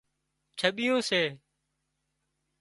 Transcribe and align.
ڇٻيُون 0.59 0.97
سي 1.09 1.21